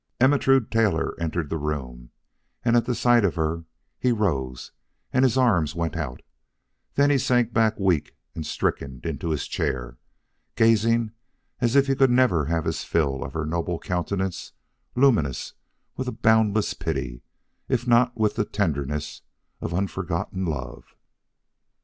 Ermentrude 0.19 0.71
Taylor 0.71 1.13
entered 1.19 1.51
the 1.51 1.59
room 1.59 2.09
and 2.65 2.75
at 2.75 2.85
the 2.85 2.95
sight 2.95 3.23
of 3.23 3.35
her 3.35 3.65
he 3.99 4.11
rose 4.11 4.71
and 5.13 5.23
his 5.23 5.37
arms 5.37 5.75
went 5.75 5.95
out; 5.95 6.23
then 6.95 7.11
he 7.11 7.19
sank 7.19 7.53
back 7.53 7.77
weak 7.79 8.15
and 8.33 8.43
stricken 8.43 8.99
into 9.03 9.29
his 9.29 9.47
chair, 9.47 9.99
gazing 10.55 11.11
as 11.59 11.75
if 11.75 11.85
he 11.85 11.93
could 11.95 12.09
never 12.09 12.45
have 12.45 12.65
his 12.65 12.83
fill 12.83 13.23
at 13.23 13.33
her 13.33 13.45
noble 13.45 13.77
countenance 13.77 14.53
luminous 14.95 15.53
with 15.95 16.07
a 16.07 16.11
boundless 16.11 16.73
pity 16.73 17.21
if 17.69 17.85
not 17.85 18.17
with 18.17 18.37
the 18.37 18.43
tenderness 18.45 19.21
of 19.61 19.71
an 19.71 19.77
unforgotten 19.77 20.45
love. 20.47 20.95